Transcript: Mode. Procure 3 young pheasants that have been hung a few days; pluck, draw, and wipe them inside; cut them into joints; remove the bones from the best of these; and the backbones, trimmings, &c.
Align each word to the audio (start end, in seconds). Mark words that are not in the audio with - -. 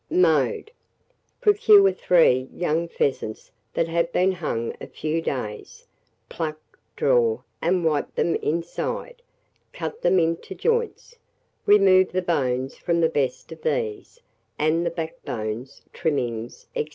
Mode. 0.09 0.71
Procure 1.41 1.91
3 1.91 2.49
young 2.55 2.87
pheasants 2.87 3.51
that 3.75 3.87
have 3.87 4.11
been 4.11 4.31
hung 4.31 4.73
a 4.81 4.87
few 4.87 5.21
days; 5.21 5.85
pluck, 6.27 6.59
draw, 6.95 7.41
and 7.61 7.85
wipe 7.85 8.15
them 8.15 8.33
inside; 8.37 9.21
cut 9.73 10.01
them 10.01 10.17
into 10.17 10.55
joints; 10.55 11.17
remove 11.67 12.11
the 12.13 12.23
bones 12.23 12.75
from 12.77 12.99
the 12.99 13.09
best 13.09 13.51
of 13.51 13.61
these; 13.61 14.19
and 14.57 14.83
the 14.87 14.89
backbones, 14.89 15.83
trimmings, 15.93 16.65
&c. 16.73 16.87